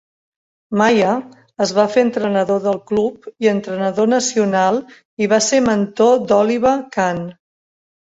Maier 0.81 1.11
es 1.65 1.73
va 1.79 1.85
fer 1.97 2.05
entrenador 2.07 2.65
del 2.65 2.81
club 2.93 3.29
i 3.47 3.53
entrenador 3.53 4.11
nacional 4.17 4.83
i 5.27 5.31
va 5.37 5.43
ser 5.53 5.63
mentor 5.71 6.23
d'Oliver 6.29 6.77
Kahn. 7.01 7.27